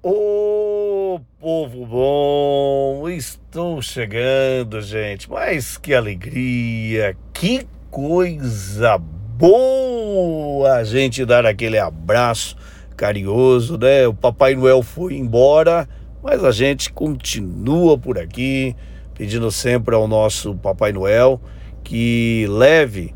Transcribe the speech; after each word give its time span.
Ô 0.00 1.18
povo 1.40 1.84
bom, 1.84 3.08
estou 3.08 3.82
chegando, 3.82 4.80
gente. 4.80 5.28
Mas 5.28 5.76
que 5.76 5.92
alegria, 5.92 7.16
que 7.32 7.66
coisa 7.90 8.96
boa 8.96 10.74
a 10.74 10.84
gente 10.84 11.24
dar 11.24 11.44
aquele 11.44 11.80
abraço 11.80 12.56
carinhoso, 12.96 13.76
né? 13.76 14.06
O 14.06 14.14
Papai 14.14 14.54
Noel 14.54 14.84
foi 14.84 15.16
embora, 15.16 15.88
mas 16.22 16.44
a 16.44 16.52
gente 16.52 16.92
continua 16.92 17.98
por 17.98 18.20
aqui, 18.20 18.76
pedindo 19.16 19.50
sempre 19.50 19.96
ao 19.96 20.06
nosso 20.06 20.54
Papai 20.54 20.92
Noel 20.92 21.40
que 21.82 22.46
leve 22.48 23.12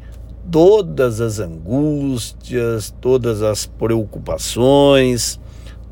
todas 0.51 1.21
as 1.21 1.39
angústias, 1.39 2.93
todas 3.01 3.41
as 3.41 3.67
preocupações, 3.67 5.39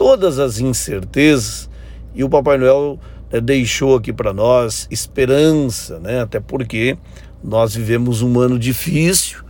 todas 0.01 0.39
as 0.39 0.59
incertezas 0.59 1.69
e 2.15 2.25
o 2.25 2.29
Papai 2.31 2.57
Noel 2.57 2.99
né, 3.31 3.39
deixou 3.39 3.95
aqui 3.95 4.15
para 4.15 4.33
nós 4.33 4.89
esperança, 4.91 5.99
né? 5.99 6.23
Até 6.23 6.41
porque 6.41 6.97
nós 7.45 7.75
vivemos 7.75 8.23
um 8.23 8.41
ano 8.41 8.59
difícil, 8.59 9.41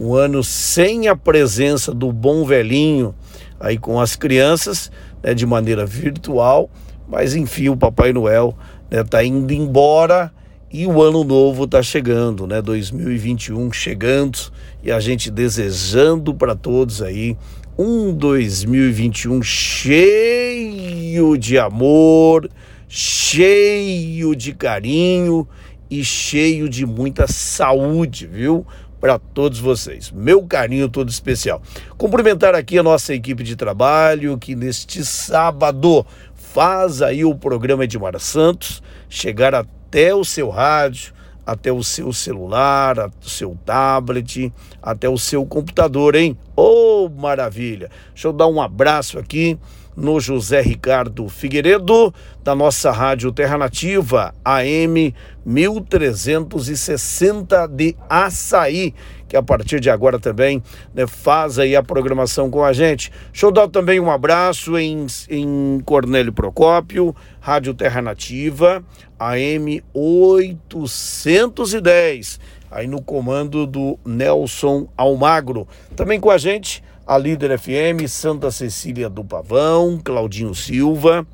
um 0.00 0.14
ano 0.14 0.42
sem 0.42 1.08
a 1.08 1.14
presença 1.14 1.92
do 1.92 2.10
bom 2.10 2.46
velhinho 2.46 3.14
aí 3.60 3.76
com 3.76 4.00
as 4.00 4.16
crianças, 4.16 4.90
né, 5.22 5.34
de 5.34 5.44
maneira 5.44 5.84
virtual, 5.84 6.70
mas 7.06 7.34
enfim, 7.34 7.68
o 7.68 7.76
Papai 7.76 8.10
Noel 8.10 8.56
está 8.90 9.18
né, 9.18 9.26
indo 9.26 9.52
embora 9.52 10.32
e 10.72 10.86
o 10.86 11.02
ano 11.02 11.22
novo 11.22 11.64
está 11.64 11.82
chegando, 11.82 12.46
né? 12.46 12.62
2021 12.62 13.70
chegando 13.72 14.38
e 14.82 14.90
a 14.90 15.00
gente 15.00 15.30
desejando 15.30 16.32
para 16.32 16.54
todos 16.54 17.02
aí 17.02 17.36
um 17.78 18.12
2021 18.12 19.40
cheio 19.40 21.38
de 21.38 21.56
amor, 21.56 22.50
cheio 22.88 24.34
de 24.34 24.52
carinho 24.52 25.46
e 25.88 26.04
cheio 26.04 26.68
de 26.68 26.84
muita 26.84 27.28
saúde, 27.28 28.26
viu? 28.26 28.66
Para 29.00 29.16
todos 29.16 29.60
vocês. 29.60 30.10
Meu 30.10 30.42
carinho 30.42 30.88
todo 30.88 31.08
especial. 31.08 31.62
Cumprimentar 31.96 32.52
aqui 32.52 32.76
a 32.78 32.82
nossa 32.82 33.14
equipe 33.14 33.44
de 33.44 33.54
trabalho 33.54 34.36
que 34.38 34.56
neste 34.56 35.04
sábado 35.04 36.04
faz 36.34 37.00
aí 37.00 37.24
o 37.24 37.32
programa 37.32 37.84
Edmar 37.84 38.18
Santos 38.18 38.82
chegar 39.08 39.54
até 39.54 40.12
o 40.12 40.24
seu 40.24 40.48
rádio, 40.48 41.12
até 41.48 41.72
o 41.72 41.82
seu 41.82 42.12
celular, 42.12 43.10
o 43.24 43.28
seu 43.28 43.56
tablet, 43.64 44.52
até 44.82 45.08
o 45.08 45.16
seu 45.16 45.46
computador, 45.46 46.14
hein? 46.14 46.36
Oh, 46.54 47.08
maravilha! 47.08 47.90
Deixa 48.12 48.28
eu 48.28 48.34
dar 48.34 48.48
um 48.48 48.60
abraço 48.60 49.18
aqui 49.18 49.58
no 49.98 50.18
José 50.20 50.60
Ricardo 50.60 51.28
Figueiredo, 51.28 52.14
da 52.42 52.54
nossa 52.54 52.90
Rádio 52.92 53.32
Terra 53.32 53.58
Nativa, 53.58 54.32
AM 54.44 55.12
1360 55.44 57.66
de 57.66 57.96
Açaí, 58.08 58.94
que 59.28 59.36
a 59.36 59.42
partir 59.42 59.80
de 59.80 59.90
agora 59.90 60.20
também 60.20 60.62
né, 60.94 61.04
faz 61.06 61.58
aí 61.58 61.74
a 61.74 61.82
programação 61.82 62.48
com 62.48 62.62
a 62.64 62.72
gente. 62.72 63.10
Deixa 63.32 63.46
eu 63.46 63.50
dar 63.50 63.66
também 63.68 63.98
um 63.98 64.08
abraço 64.10 64.78
em, 64.78 65.04
em 65.28 65.80
Cornélio 65.84 66.32
Procópio, 66.32 67.12
Rádio 67.40 67.74
Terra 67.74 68.00
Nativa, 68.00 68.84
AM 69.18 69.82
810, 69.92 72.38
aí 72.70 72.86
no 72.86 73.02
comando 73.02 73.66
do 73.66 73.98
Nelson 74.04 74.88
Almagro. 74.96 75.66
Também 75.96 76.20
com 76.20 76.30
a 76.30 76.38
gente, 76.38 76.82
a 77.06 77.16
Líder 77.16 77.58
FM, 77.58 78.06
Santa 78.08 78.50
Cecília 78.50 79.08
do 79.08 79.24
Pavão, 79.24 80.00
Claudinho 80.02 80.54
Silva, 80.54 81.26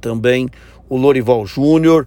também 0.00 0.48
o 0.88 0.96
Lorival 0.96 1.46
Júnior 1.46 2.06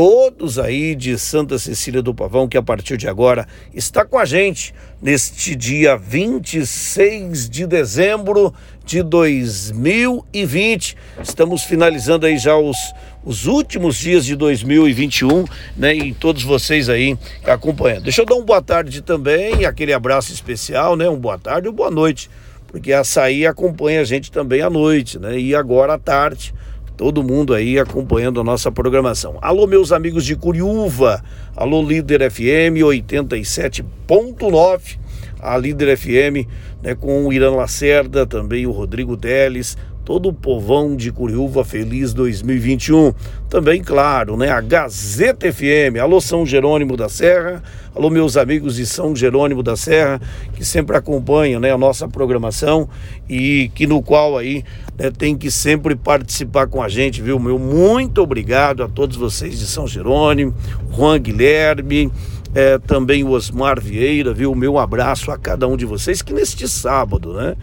todos 0.00 0.58
aí 0.58 0.94
de 0.94 1.18
Santa 1.18 1.58
Cecília 1.58 2.00
do 2.00 2.14
Pavão, 2.14 2.48
que 2.48 2.56
a 2.56 2.62
partir 2.62 2.96
de 2.96 3.06
agora 3.06 3.46
está 3.74 4.02
com 4.02 4.16
a 4.16 4.24
gente 4.24 4.72
neste 5.02 5.54
dia 5.54 5.94
26 5.94 7.50
de 7.50 7.66
dezembro 7.66 8.54
de 8.82 9.02
2020. 9.02 10.96
Estamos 11.22 11.64
finalizando 11.64 12.24
aí 12.24 12.38
já 12.38 12.56
os, 12.56 12.78
os 13.22 13.44
últimos 13.44 13.94
dias 13.94 14.24
de 14.24 14.34
2021, 14.36 15.44
né? 15.76 15.94
E 15.94 16.14
todos 16.14 16.44
vocês 16.44 16.88
aí 16.88 17.18
acompanhando. 17.44 18.04
Deixa 18.04 18.22
eu 18.22 18.26
dar 18.26 18.36
um 18.36 18.42
boa 18.42 18.62
tarde 18.62 19.02
também, 19.02 19.66
aquele 19.66 19.92
abraço 19.92 20.32
especial, 20.32 20.96
né? 20.96 21.10
Um 21.10 21.18
boa 21.18 21.38
tarde 21.38 21.68
e 21.68 21.70
um 21.70 21.74
boa 21.74 21.90
noite, 21.90 22.30
porque 22.68 22.90
a 22.90 23.00
açaí 23.00 23.46
acompanha 23.46 24.00
a 24.00 24.04
gente 24.04 24.32
também 24.32 24.62
à 24.62 24.70
noite, 24.70 25.18
né? 25.18 25.38
E 25.38 25.54
agora 25.54 25.92
à 25.92 25.98
tarde 25.98 26.54
todo 27.00 27.22
mundo 27.22 27.54
aí 27.54 27.78
acompanhando 27.78 28.42
a 28.42 28.44
nossa 28.44 28.70
programação. 28.70 29.38
Alô, 29.40 29.66
meus 29.66 29.90
amigos 29.90 30.22
de 30.22 30.36
Curiúva, 30.36 31.24
alô, 31.56 31.82
Líder 31.82 32.30
FM 32.30 32.84
87.9, 32.84 34.98
a 35.40 35.56
Líder 35.56 35.96
FM 35.96 36.46
né, 36.82 36.94
com 36.94 37.26
o 37.26 37.32
Irã 37.32 37.52
Lacerda, 37.52 38.26
também 38.26 38.66
o 38.66 38.70
Rodrigo 38.70 39.16
Teles, 39.16 39.78
todo 40.10 40.30
o 40.30 40.32
povão 40.32 40.96
de 40.96 41.12
Curiúva 41.12 41.64
feliz 41.64 42.12
2021. 42.12 43.12
Também, 43.48 43.80
claro, 43.80 44.36
né, 44.36 44.50
a 44.50 44.60
Gazeta 44.60 45.52
FM, 45.52 46.00
alô 46.02 46.20
São 46.20 46.44
Jerônimo 46.44 46.96
da 46.96 47.08
Serra, 47.08 47.62
alô 47.94 48.10
meus 48.10 48.36
amigos 48.36 48.74
de 48.74 48.86
São 48.86 49.14
Jerônimo 49.14 49.62
da 49.62 49.76
Serra, 49.76 50.20
que 50.54 50.64
sempre 50.64 50.96
acompanham 50.96 51.60
né, 51.60 51.70
a 51.70 51.78
nossa 51.78 52.08
programação 52.08 52.88
e 53.28 53.70
que 53.72 53.86
no 53.86 54.02
qual 54.02 54.36
aí 54.36 54.64
né, 54.98 55.12
tem 55.16 55.36
que 55.36 55.48
sempre 55.48 55.94
participar 55.94 56.66
com 56.66 56.82
a 56.82 56.88
gente, 56.88 57.22
viu? 57.22 57.38
Meu 57.38 57.56
muito 57.56 58.20
obrigado 58.20 58.82
a 58.82 58.88
todos 58.88 59.16
vocês 59.16 59.60
de 59.60 59.66
São 59.66 59.86
Jerônimo, 59.86 60.52
Juan 60.92 61.20
Guilherme, 61.20 62.10
é, 62.52 62.78
também 62.78 63.22
o 63.22 63.30
Osmar 63.30 63.80
Vieira, 63.80 64.34
viu? 64.34 64.56
Meu 64.56 64.76
abraço 64.76 65.30
a 65.30 65.38
cada 65.38 65.68
um 65.68 65.76
de 65.76 65.86
vocês 65.86 66.20
que 66.20 66.32
neste 66.32 66.66
sábado, 66.66 67.32
né? 67.32 67.54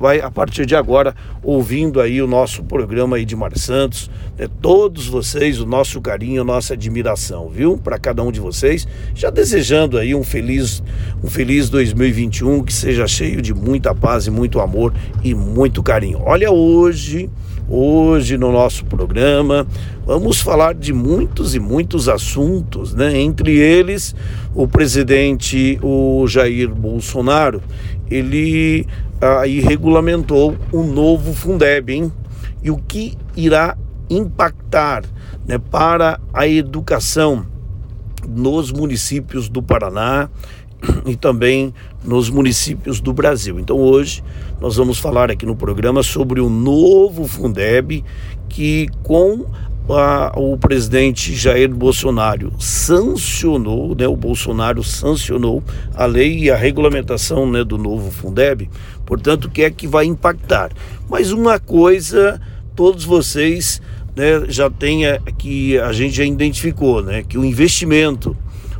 Vai 0.00 0.18
a 0.22 0.30
partir 0.30 0.64
de 0.64 0.74
agora 0.74 1.14
ouvindo 1.42 2.00
aí 2.00 2.22
o 2.22 2.26
nosso 2.26 2.64
programa 2.64 3.16
aí 3.16 3.24
de 3.26 3.36
Mar 3.36 3.54
Santos, 3.58 4.10
né? 4.38 4.48
todos 4.62 5.06
vocês, 5.06 5.60
o 5.60 5.66
nosso 5.66 6.00
carinho, 6.00 6.40
a 6.40 6.44
nossa 6.44 6.72
admiração, 6.72 7.50
viu? 7.50 7.76
Para 7.76 7.98
cada 7.98 8.22
um 8.22 8.32
de 8.32 8.40
vocês, 8.40 8.88
já 9.14 9.28
desejando 9.28 9.98
aí 9.98 10.14
um 10.14 10.24
feliz, 10.24 10.82
um 11.22 11.28
feliz 11.28 11.68
2021 11.68 12.62
que 12.62 12.72
seja 12.72 13.06
cheio 13.06 13.42
de 13.42 13.52
muita 13.52 13.94
paz 13.94 14.26
e 14.26 14.30
muito 14.30 14.58
amor 14.58 14.94
e 15.22 15.34
muito 15.34 15.82
carinho. 15.82 16.22
Olha 16.24 16.50
hoje, 16.50 17.28
Hoje 17.72 18.36
no 18.36 18.50
nosso 18.50 18.84
programa 18.84 19.64
vamos 20.04 20.40
falar 20.40 20.74
de 20.74 20.92
muitos 20.92 21.54
e 21.54 21.60
muitos 21.60 22.08
assuntos, 22.08 22.92
né? 22.92 23.16
Entre 23.16 23.58
eles, 23.58 24.12
o 24.52 24.66
presidente 24.66 25.78
o 25.80 26.26
Jair 26.26 26.68
Bolsonaro, 26.74 27.62
ele 28.10 28.86
aí 29.20 29.60
regulamentou 29.60 30.56
o 30.72 30.82
novo 30.82 31.32
Fundeb, 31.32 31.92
hein? 31.92 32.12
E 32.62 32.70
o 32.70 32.76
que 32.76 33.16
irá 33.36 33.76
impactar, 34.08 35.04
né, 35.46 35.58
para 35.58 36.20
a 36.32 36.46
educação 36.48 37.46
nos 38.28 38.72
municípios 38.72 39.48
do 39.48 39.62
Paraná 39.62 40.28
e 41.06 41.14
também 41.14 41.72
nos 42.04 42.28
municípios 42.28 43.00
do 43.00 43.12
Brasil. 43.12 43.58
Então 43.58 43.76
hoje 43.76 44.22
nós 44.60 44.76
vamos 44.76 44.98
falar 44.98 45.30
aqui 45.30 45.46
no 45.46 45.54
programa 45.54 46.02
sobre 46.02 46.40
o 46.40 46.50
novo 46.50 47.26
Fundeb 47.26 48.04
que 48.48 48.88
com 49.02 49.46
a, 49.88 50.32
o 50.36 50.56
presidente 50.56 51.34
Jair 51.34 51.68
Bolsonaro 51.74 52.52
sancionou, 52.58 53.94
né, 53.94 54.06
o 54.06 54.16
Bolsonaro 54.16 54.84
sancionou 54.84 55.62
a 55.94 56.06
lei 56.06 56.44
e 56.44 56.50
a 56.50 56.56
regulamentação 56.56 57.50
né, 57.50 57.64
do 57.64 57.78
novo 57.78 58.10
Fundeb, 58.10 58.70
portanto, 59.04 59.46
o 59.46 59.50
que 59.50 59.62
é 59.62 59.70
que 59.70 59.86
vai 59.86 60.04
impactar? 60.04 60.70
Mas 61.08 61.32
uma 61.32 61.58
coisa, 61.58 62.40
todos 62.76 63.04
vocês 63.04 63.80
né, 64.14 64.44
já 64.48 64.70
tem 64.70 65.02
que 65.38 65.78
a 65.78 65.92
gente 65.92 66.14
já 66.16 66.24
identificou, 66.24 67.02
né, 67.02 67.22
que 67.22 67.38
o 67.38 67.44
investimento 67.44 68.36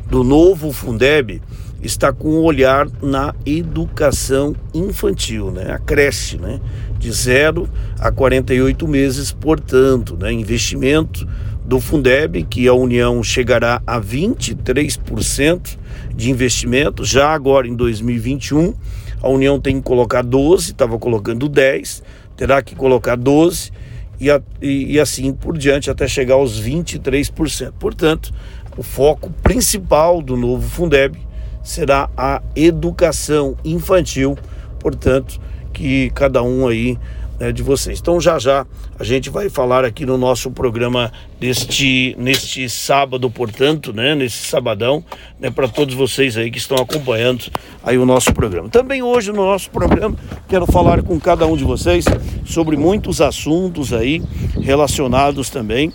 do 0.08 0.25
novo 0.25 0.73
Fundeb 0.73 1.41
está 1.82 2.12
com 2.12 2.29
o 2.29 2.41
um 2.41 2.44
olhar 2.44 2.88
na 3.03 3.35
educação 3.44 4.55
infantil, 4.75 5.50
né? 5.50 5.73
a 5.73 5.79
creche, 5.79 6.37
né? 6.37 6.61
De 7.00 7.11
0 7.11 7.69
a 7.99 8.12
48 8.12 8.87
meses, 8.87 9.32
portanto, 9.32 10.17
né? 10.20 10.31
investimento 10.31 11.26
do 11.64 11.81
Fundeb, 11.81 12.44
que 12.44 12.69
a 12.69 12.75
União 12.75 13.23
chegará 13.23 13.82
a 13.87 13.99
23% 13.99 15.79
de 16.14 16.31
investimento, 16.31 17.05
já 17.05 17.31
agora 17.31 17.67
em 17.67 17.75
2021, 17.75 18.75
a 19.23 19.29
União 19.29 19.58
tem 19.58 19.76
que 19.76 19.82
colocar 19.82 20.23
12, 20.23 20.73
estava 20.73 20.99
colocando 20.99 21.49
10, 21.49 22.02
terá 22.37 22.62
que 22.62 22.75
colocar 22.75 23.17
12 23.17 23.73
e, 24.20 24.31
a, 24.31 24.41
e, 24.61 24.93
e 24.93 25.00
assim 25.00 25.32
por 25.32 25.56
diante 25.56 25.91
até 25.91 26.06
chegar 26.06 26.35
aos 26.35 26.61
23%. 26.61 27.73
Portanto, 27.79 28.32
o 28.76 28.82
foco 28.82 29.31
principal 29.43 30.20
do 30.20 30.37
novo 30.37 30.69
Fundeb 30.69 31.17
será 31.62 32.11
a 32.17 32.43
educação 32.55 33.56
infantil, 33.64 34.37
portanto, 34.79 35.41
que 35.72 36.11
cada 36.11 36.43
um 36.43 36.67
aí 36.67 36.99
né, 37.40 37.50
de 37.50 37.62
vocês. 37.62 37.99
Então 37.99 38.20
já 38.20 38.38
já 38.38 38.67
a 38.99 39.02
gente 39.02 39.31
vai 39.31 39.49
falar 39.49 39.82
aqui 39.82 40.05
no 40.05 40.19
nosso 40.19 40.50
programa 40.50 41.11
deste 41.40 42.14
neste 42.19 42.69
sábado, 42.69 43.31
portanto, 43.31 43.94
né, 43.94 44.14
nesse 44.14 44.46
sabadão, 44.46 45.02
né, 45.40 45.50
para 45.50 45.67
todos 45.67 45.94
vocês 45.94 46.37
aí 46.37 46.50
que 46.50 46.58
estão 46.58 46.76
acompanhando 46.76 47.46
aí 47.82 47.96
o 47.96 48.05
nosso 48.05 48.34
programa. 48.34 48.69
Também 48.69 49.02
hoje 49.02 49.32
no 49.32 49.46
nosso 49.46 49.70
programa 49.70 50.14
quero 50.46 50.67
falar 50.67 51.02
com 51.02 51.19
cada 51.19 51.46
um 51.46 51.56
de 51.56 51.64
vocês 51.64 52.05
sobre 52.44 52.76
muitos 52.76 53.22
assuntos 53.22 53.93
aí 53.94 54.22
relacionados 54.61 55.49
também 55.49 55.90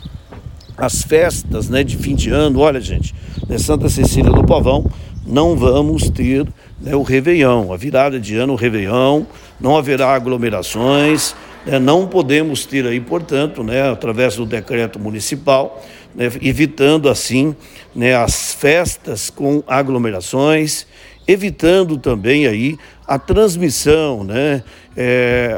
às 0.76 1.04
festas, 1.04 1.70
né, 1.70 1.84
de 1.84 1.96
fim 1.96 2.16
de 2.16 2.32
ano. 2.32 2.60
Olha, 2.60 2.82
gente, 2.82 3.14
né, 3.48 3.58
Santa 3.60 3.88
Cecília 3.88 4.32
do 4.32 4.44
Pavão 4.44 4.92
não 5.26 5.56
vamos 5.56 6.10
ter 6.10 6.46
né, 6.80 6.96
o 6.96 7.02
Réveillon, 7.02 7.74
a 7.74 7.78
virada 7.78 8.20
de 8.20 8.36
ano, 8.36 8.54
o 8.54 8.56
Réveillon, 8.56 9.24
não 9.60 9.76
haverá 9.76 10.14
aglomerações, 10.14 11.36
né, 11.66 11.80
não 11.80 12.08
podemos 12.08 12.66
ter 12.66 12.86
aí, 12.86 13.00
portanto, 13.00 13.64
né, 13.64 13.90
através 13.90 14.36
do 14.36 14.46
decreto 14.46 15.00
municipal, 15.00 15.84
né, 16.14 16.30
evitando 16.42 17.10
assim 17.10 17.56
né, 17.96 18.16
as 18.16 18.54
festas 18.54 19.30
com 19.30 19.64
aglomerações, 19.66 20.86
evitando 21.28 21.98
também 21.98 22.46
aí 22.46 22.78
a 23.08 23.18
transmissão, 23.18 24.24
né, 24.24 24.64
é, 24.96 25.56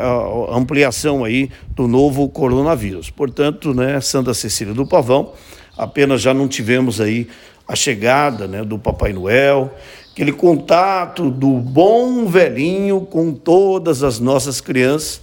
a 0.50 0.58
ampliação 0.58 1.24
aí 1.24 1.50
do 1.76 1.88
novo 1.88 2.28
coronavírus. 2.30 3.10
Portanto, 3.10 3.74
né, 3.74 4.00
Santa 4.02 4.34
Cecília 4.34 4.74
do 4.74 4.88
Pavão, 4.88 5.34
apenas 5.78 6.22
já 6.22 6.34
não 6.34 6.48
tivemos 6.48 7.00
aí 7.00 7.28
a 7.68 7.76
chegada 7.76 8.48
né, 8.48 8.64
do 8.64 8.80
Papai 8.80 9.14
Noel, 9.14 9.74
aquele 10.12 10.32
contato 10.32 11.30
do 11.30 11.50
bom 11.60 12.26
velhinho 12.26 13.02
com 13.02 13.34
todas 13.34 14.04
as 14.04 14.20
nossas 14.20 14.62
crianças 14.62 15.22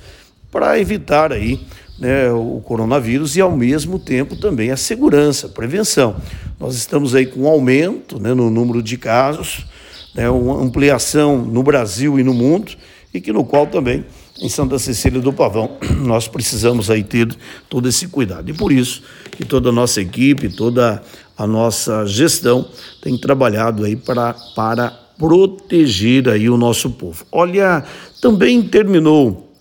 para 0.52 0.78
evitar 0.78 1.32
aí 1.32 1.60
né, 1.98 2.30
o 2.30 2.60
coronavírus 2.64 3.34
e 3.34 3.40
ao 3.40 3.50
mesmo 3.50 3.98
tempo 3.98 4.36
também 4.36 4.70
a 4.70 4.76
segurança, 4.76 5.46
a 5.46 5.50
prevenção. 5.50 6.16
Nós 6.60 6.76
estamos 6.76 7.14
aí 7.14 7.26
com 7.26 7.40
um 7.40 7.48
aumento 7.48 8.20
né, 8.20 8.34
no 8.34 8.50
número 8.50 8.82
de 8.82 8.96
casos, 8.96 9.66
né, 10.14 10.28
uma 10.30 10.62
ampliação 10.62 11.38
no 11.38 11.62
Brasil 11.62 12.18
e 12.18 12.22
no 12.22 12.34
mundo 12.34 12.72
e 13.12 13.20
que 13.20 13.32
no 13.32 13.44
qual 13.44 13.66
também 13.66 14.04
em 14.40 14.48
Santa 14.48 14.78
Cecília 14.78 15.20
do 15.20 15.32
Pavão 15.32 15.78
nós 16.00 16.28
precisamos 16.28 16.90
aí 16.90 17.02
ter 17.02 17.28
todo 17.68 17.88
esse 17.88 18.08
cuidado. 18.08 18.50
E 18.50 18.52
por 18.52 18.72
isso 18.72 19.02
que 19.30 19.44
toda 19.44 19.68
a 19.68 19.72
nossa 19.72 20.00
equipe, 20.00 20.48
toda 20.48 21.02
a 21.36 21.46
nossa 21.46 22.06
gestão 22.06 22.68
tem 23.02 23.16
trabalhado 23.18 23.84
aí 23.84 23.96
para, 23.96 24.34
para 24.54 24.90
proteger 25.18 26.28
aí 26.28 26.48
o 26.48 26.56
nosso 26.56 26.90
povo. 26.90 27.24
Olha, 27.30 27.84
também 28.20 28.62
terminou 28.62 29.52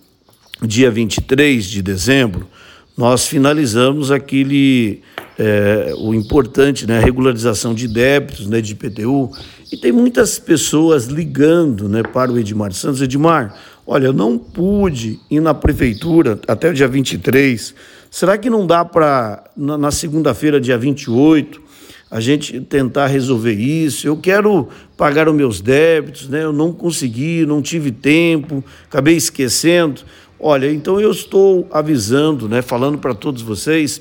dia 0.62 0.90
23 0.90 1.64
de 1.64 1.82
dezembro, 1.82 2.48
nós 2.96 3.26
finalizamos 3.26 4.10
aquele 4.12 5.02
é, 5.38 5.92
o 5.98 6.14
importante, 6.14 6.86
né, 6.86 7.00
regularização 7.00 7.74
de 7.74 7.88
débitos, 7.88 8.46
né, 8.46 8.60
de 8.60 8.72
IPTU, 8.72 9.30
e 9.72 9.76
tem 9.76 9.90
muitas 9.90 10.38
pessoas 10.38 11.06
ligando, 11.06 11.88
né, 11.88 12.02
para 12.02 12.30
o 12.30 12.38
Edmar 12.38 12.72
Santos. 12.72 13.02
Edmar, 13.02 13.54
olha, 13.86 14.06
eu 14.06 14.12
não 14.12 14.38
pude 14.38 15.20
ir 15.30 15.40
na 15.40 15.54
prefeitura 15.54 16.40
até 16.46 16.70
o 16.70 16.74
dia 16.74 16.88
23. 16.88 17.74
Será 18.10 18.38
que 18.38 18.48
não 18.48 18.66
dá 18.66 18.84
para 18.84 19.44
na, 19.56 19.76
na 19.76 19.90
segunda-feira, 19.90 20.60
dia 20.60 20.78
28, 20.78 21.62
a 22.10 22.20
gente 22.20 22.60
tentar 22.60 23.08
resolver 23.08 23.54
isso. 23.54 24.06
Eu 24.06 24.16
quero 24.16 24.68
pagar 24.96 25.28
os 25.28 25.34
meus 25.34 25.60
débitos, 25.60 26.28
né? 26.28 26.44
Eu 26.44 26.52
não 26.52 26.72
consegui, 26.72 27.44
não 27.44 27.60
tive 27.60 27.90
tempo, 27.90 28.62
acabei 28.86 29.16
esquecendo. 29.16 30.02
Olha, 30.38 30.70
então 30.72 31.00
eu 31.00 31.10
estou 31.10 31.66
avisando, 31.72 32.48
né, 32.48 32.60
falando 32.60 32.98
para 32.98 33.14
todos 33.14 33.40
vocês, 33.40 34.00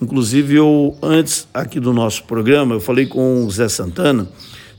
inclusive 0.00 0.54
eu 0.56 0.96
antes 1.02 1.46
aqui 1.52 1.78
do 1.78 1.92
nosso 1.92 2.24
programa, 2.24 2.74
eu 2.74 2.80
falei 2.80 3.06
com 3.06 3.44
o 3.44 3.50
Zé 3.50 3.68
Santana, 3.68 4.26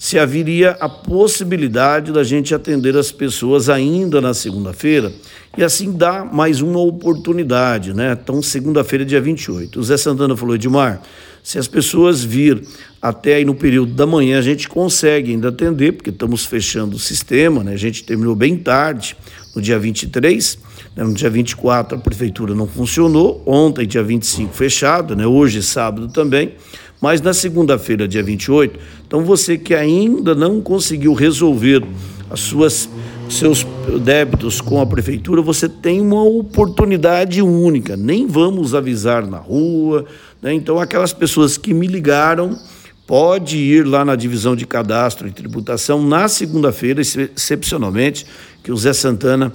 se 0.03 0.19
haveria 0.19 0.71
a 0.81 0.89
possibilidade 0.89 2.11
da 2.11 2.25
gente 2.25 2.53
atender 2.53 2.97
as 2.97 3.09
pessoas 3.09 3.69
ainda 3.69 4.19
na 4.19 4.33
segunda-feira 4.33 5.13
e 5.57 5.63
assim 5.63 5.93
dar 5.93 6.25
mais 6.25 6.59
uma 6.59 6.79
oportunidade, 6.79 7.93
né? 7.93 8.11
Então, 8.21 8.41
segunda-feira, 8.41 9.05
dia 9.05 9.21
28. 9.21 9.79
O 9.79 9.81
Zé 9.81 9.95
Santana 9.95 10.35
falou, 10.35 10.55
Edmar, 10.55 11.01
se 11.41 11.57
as 11.57 11.69
pessoas 11.69 12.21
vir 12.21 12.61
até 13.01 13.35
aí 13.35 13.45
no 13.45 13.55
período 13.55 13.93
da 13.93 14.05
manhã, 14.05 14.39
a 14.39 14.41
gente 14.41 14.67
consegue 14.67 15.31
ainda 15.31 15.47
atender, 15.47 15.93
porque 15.93 16.09
estamos 16.09 16.43
fechando 16.43 16.97
o 16.97 16.99
sistema, 16.99 17.63
né? 17.63 17.71
A 17.71 17.77
gente 17.77 18.03
terminou 18.03 18.35
bem 18.35 18.57
tarde, 18.57 19.15
no 19.55 19.61
dia 19.61 19.79
23, 19.79 20.59
né? 20.97 21.03
no 21.05 21.13
dia 21.13 21.29
24 21.29 21.97
a 21.97 22.01
prefeitura 22.01 22.53
não 22.53 22.67
funcionou, 22.67 23.41
ontem, 23.45 23.87
dia 23.87 24.03
25, 24.03 24.53
fechado, 24.53 25.15
né? 25.15 25.25
Hoje, 25.25 25.63
sábado 25.63 26.09
também. 26.09 26.55
Mas 27.03 27.19
na 27.19 27.33
segunda-feira, 27.33 28.07
dia 28.07 28.23
28, 28.23 28.79
então 29.05 29.25
você 29.25 29.57
que 29.57 29.75
ainda 29.75 30.33
não 30.33 30.61
conseguiu 30.61 31.13
resolver 31.13 31.83
as 32.29 32.39
suas 32.39 32.87
seus 33.29 33.67
débitos 34.01 34.61
com 34.61 34.79
a 34.79 34.85
prefeitura, 34.85 35.41
você 35.41 35.67
tem 35.67 35.99
uma 35.99 36.23
oportunidade 36.23 37.41
única. 37.41 37.97
Nem 37.97 38.25
vamos 38.25 38.73
avisar 38.73 39.27
na 39.27 39.37
rua, 39.37 40.05
né? 40.41 40.53
Então, 40.53 40.79
aquelas 40.79 41.11
pessoas 41.11 41.57
que 41.57 41.73
me 41.73 41.87
ligaram, 41.87 42.57
pode 43.05 43.57
ir 43.57 43.85
lá 43.85 44.05
na 44.05 44.15
divisão 44.15 44.55
de 44.55 44.65
cadastro 44.65 45.27
e 45.27 45.31
tributação 45.31 46.01
na 46.01 46.29
segunda-feira, 46.29 47.01
excepcionalmente, 47.01 48.25
que 48.63 48.71
o 48.71 48.77
Zé 48.77 48.93
Santana 48.93 49.51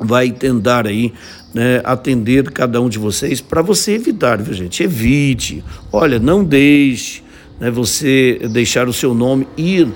vai 0.00 0.30
tentar 0.30 0.86
aí 0.86 1.12
né, 1.54 1.80
atender 1.84 2.50
cada 2.50 2.80
um 2.80 2.88
de 2.88 2.98
vocês 2.98 3.40
para 3.40 3.62
você 3.62 3.92
evitar, 3.92 4.40
viu 4.40 4.54
gente? 4.54 4.82
Evite. 4.82 5.64
Olha, 5.92 6.18
não 6.18 6.42
deixe 6.42 7.22
né, 7.60 7.70
você 7.70 8.40
deixar 8.52 8.88
o 8.88 8.92
seu 8.92 9.14
nome 9.14 9.46
ir 9.56 9.88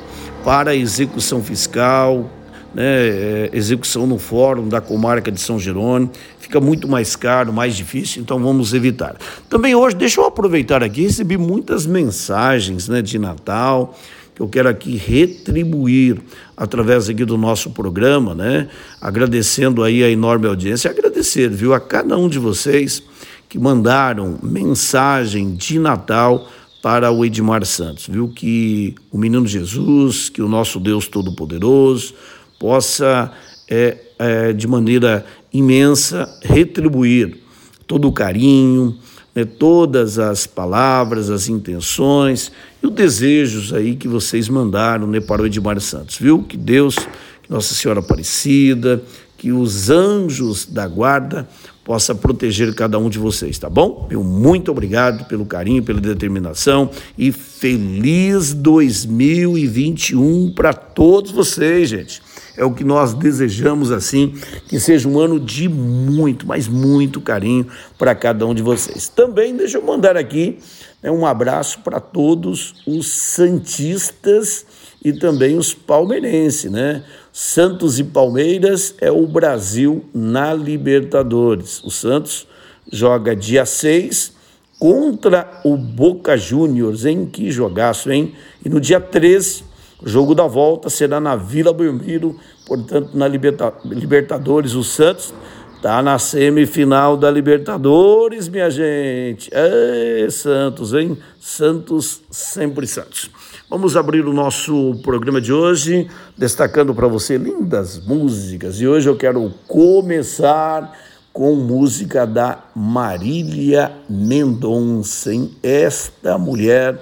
para 0.44 0.70
a 0.70 0.76
execução 0.76 1.42
fiscal, 1.42 2.30
né, 2.74 2.84
é, 2.84 3.50
execução 3.52 4.06
no 4.06 4.18
fórum 4.18 4.68
da 4.68 4.80
comarca 4.80 5.32
de 5.32 5.40
São 5.40 5.58
Jerônimo, 5.58 6.12
fica 6.38 6.60
muito 6.60 6.86
mais 6.86 7.16
caro, 7.16 7.52
mais 7.52 7.74
difícil, 7.74 8.22
então 8.22 8.38
vamos 8.38 8.74
evitar. 8.74 9.16
Também 9.48 9.74
hoje, 9.74 9.96
deixa 9.96 10.20
eu 10.20 10.26
aproveitar 10.26 10.82
aqui, 10.82 11.02
recebi 11.02 11.36
muitas 11.38 11.86
mensagens 11.86 12.86
né, 12.86 13.00
de 13.00 13.18
Natal, 13.18 13.98
que 14.36 14.42
eu 14.42 14.48
quero 14.48 14.68
aqui 14.68 14.98
retribuir 14.98 16.20
através 16.54 17.08
aqui 17.08 17.24
do 17.24 17.38
nosso 17.38 17.70
programa, 17.70 18.34
né? 18.34 18.68
Agradecendo 19.00 19.82
aí 19.82 20.04
a 20.04 20.10
enorme 20.10 20.46
audiência, 20.46 20.90
agradecer, 20.90 21.48
viu, 21.48 21.72
a 21.72 21.80
cada 21.80 22.18
um 22.18 22.28
de 22.28 22.38
vocês 22.38 23.02
que 23.48 23.58
mandaram 23.58 24.38
mensagem 24.42 25.54
de 25.54 25.78
Natal 25.78 26.46
para 26.82 27.10
o 27.10 27.24
Edmar 27.24 27.64
Santos, 27.64 28.06
viu? 28.06 28.28
Que 28.28 28.94
o 29.10 29.16
menino 29.16 29.46
Jesus, 29.46 30.28
que 30.28 30.42
o 30.42 30.48
nosso 30.48 30.78
Deus 30.78 31.08
Todo-Poderoso, 31.08 32.12
possa, 32.60 33.32
é, 33.66 33.96
é, 34.18 34.52
de 34.52 34.68
maneira 34.68 35.24
imensa, 35.50 36.28
retribuir 36.42 37.38
todo 37.86 38.06
o 38.06 38.12
carinho, 38.12 38.98
né, 39.36 39.44
todas 39.44 40.18
as 40.18 40.46
palavras, 40.46 41.28
as 41.28 41.46
intenções 41.46 42.50
e 42.82 42.86
os 42.86 42.92
desejos 42.94 43.74
aí 43.74 43.94
que 43.94 44.08
vocês 44.08 44.48
mandaram 44.48 45.06
né, 45.06 45.20
para 45.20 45.42
o 45.42 45.46
Edmar 45.46 45.78
Santos, 45.78 46.16
viu? 46.18 46.42
Que 46.42 46.56
Deus, 46.56 46.96
que 46.96 47.50
Nossa 47.50 47.74
Senhora 47.74 48.00
Aparecida, 48.00 49.02
que 49.36 49.52
os 49.52 49.90
anjos 49.90 50.64
da 50.64 50.88
guarda 50.88 51.46
possa 51.84 52.14
proteger 52.14 52.74
cada 52.74 52.98
um 52.98 53.10
de 53.10 53.18
vocês, 53.18 53.58
tá 53.58 53.68
bom? 53.68 54.08
Meu 54.10 54.24
muito 54.24 54.72
obrigado 54.72 55.26
pelo 55.26 55.44
carinho, 55.44 55.82
pela 55.82 56.00
determinação 56.00 56.90
e 57.16 57.30
feliz 57.30 58.54
2021 58.54 60.50
para 60.52 60.72
todos 60.72 61.30
vocês, 61.30 61.90
gente. 61.90 62.25
É 62.56 62.64
o 62.64 62.72
que 62.72 62.84
nós 62.84 63.12
desejamos 63.12 63.92
assim, 63.92 64.34
que 64.66 64.80
seja 64.80 65.08
um 65.08 65.20
ano 65.20 65.38
de 65.38 65.68
muito, 65.68 66.46
mas 66.46 66.66
muito 66.66 67.20
carinho 67.20 67.66
para 67.98 68.14
cada 68.14 68.46
um 68.46 68.54
de 68.54 68.62
vocês. 68.62 69.08
Também 69.08 69.54
deixa 69.54 69.78
eu 69.78 69.82
mandar 69.82 70.16
aqui 70.16 70.58
né, 71.02 71.10
um 71.10 71.26
abraço 71.26 71.80
para 71.80 72.00
todos 72.00 72.74
os 72.86 73.08
santistas 73.08 74.64
e 75.04 75.12
também 75.12 75.56
os 75.56 75.74
palmeirenses, 75.74 76.70
né? 76.70 77.04
Santos 77.32 77.98
e 77.98 78.04
Palmeiras 78.04 78.94
é 79.00 79.10
o 79.10 79.26
Brasil 79.26 80.04
na 80.12 80.54
Libertadores. 80.54 81.84
O 81.84 81.90
Santos 81.90 82.48
joga 82.90 83.36
dia 83.36 83.66
6 83.66 84.32
contra 84.78 85.60
o 85.64 85.76
Boca 85.76 86.36
Juniors, 86.36 87.04
hein? 87.04 87.28
Que 87.30 87.50
jogaço, 87.50 88.10
hein? 88.10 88.34
E 88.64 88.68
no 88.68 88.80
dia 88.80 88.98
13 88.98 89.65
o 90.02 90.08
jogo 90.08 90.34
da 90.34 90.46
volta 90.46 90.90
será 90.90 91.18
na 91.18 91.36
Vila 91.36 91.72
Belmiro, 91.72 92.36
portanto, 92.66 93.10
na 93.14 93.26
Liberta 93.26 93.72
Libertadores. 93.84 94.74
O 94.74 94.84
Santos 94.84 95.32
está 95.74 96.02
na 96.02 96.18
semifinal 96.18 97.16
da 97.16 97.30
Libertadores, 97.30 98.48
minha 98.48 98.68
gente. 98.70 99.48
É, 99.52 100.26
Santos, 100.30 100.92
hein? 100.92 101.16
Santos, 101.40 102.20
sempre 102.30 102.86
Santos. 102.86 103.30
Vamos 103.70 103.96
abrir 103.96 104.26
o 104.26 104.34
nosso 104.34 105.00
programa 105.02 105.40
de 105.40 105.52
hoje, 105.52 106.08
destacando 106.36 106.94
para 106.94 107.08
você 107.08 107.38
lindas 107.38 107.98
músicas. 107.98 108.80
E 108.80 108.86
hoje 108.86 109.08
eu 109.08 109.16
quero 109.16 109.52
começar 109.66 110.92
com 111.32 111.54
música 111.54 112.26
da 112.26 112.64
Marília 112.74 113.92
Mendonça. 114.08 115.32
Hein? 115.32 115.50
Esta 115.62 116.38
mulher 116.38 116.98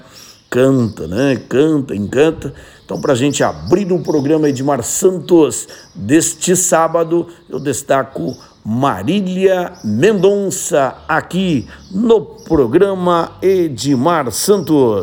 canta, 0.51 1.07
né? 1.09 1.37
Canta, 1.49 1.95
encanta. 1.95 2.55
Então, 2.85 3.01
para 3.01 3.13
a 3.13 3.17
gente 3.17 3.43
abrir 3.43 3.91
o 3.93 4.03
programa 4.03 4.49
Edmar 4.49 4.83
Santos 4.83 5.67
deste 5.95 6.55
sábado, 6.55 7.27
eu 7.49 7.59
destaco 7.59 8.37
Marília 8.65 9.73
Mendonça 9.85 10.97
aqui 11.07 11.69
no 11.91 12.21
programa 12.21 13.33
Edmar 13.43 14.31
Santos. 14.31 15.03